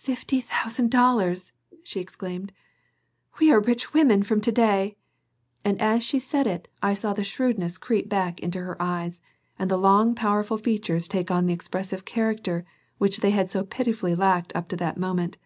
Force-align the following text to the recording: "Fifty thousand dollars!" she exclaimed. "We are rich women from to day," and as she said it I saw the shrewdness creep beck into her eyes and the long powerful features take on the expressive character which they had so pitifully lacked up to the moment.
"Fifty 0.00 0.40
thousand 0.40 0.90
dollars!" 0.90 1.52
she 1.84 2.00
exclaimed. 2.00 2.50
"We 3.38 3.52
are 3.52 3.60
rich 3.60 3.94
women 3.94 4.24
from 4.24 4.40
to 4.40 4.50
day," 4.50 4.96
and 5.64 5.80
as 5.80 6.02
she 6.02 6.18
said 6.18 6.48
it 6.48 6.66
I 6.82 6.92
saw 6.94 7.12
the 7.12 7.22
shrewdness 7.22 7.78
creep 7.78 8.08
beck 8.08 8.40
into 8.40 8.58
her 8.62 8.76
eyes 8.82 9.20
and 9.56 9.70
the 9.70 9.78
long 9.78 10.16
powerful 10.16 10.58
features 10.58 11.06
take 11.06 11.30
on 11.30 11.46
the 11.46 11.54
expressive 11.54 12.04
character 12.04 12.64
which 12.96 13.18
they 13.18 13.30
had 13.30 13.48
so 13.48 13.62
pitifully 13.64 14.16
lacked 14.16 14.52
up 14.56 14.68
to 14.70 14.76
the 14.76 14.94
moment. 14.96 15.38